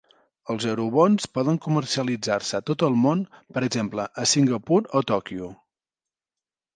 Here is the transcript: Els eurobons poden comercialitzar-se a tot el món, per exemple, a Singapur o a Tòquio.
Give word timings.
Els 0.51 0.63
eurobons 0.69 1.27
poden 1.37 1.59
comercialitzar-se 1.65 2.57
a 2.59 2.63
tot 2.69 2.85
el 2.87 2.97
món, 3.01 3.21
per 3.57 3.63
exemple, 3.67 4.07
a 4.23 4.25
Singapur 4.31 4.79
o 4.87 5.03
a 5.05 5.07
Tòquio. 5.13 5.51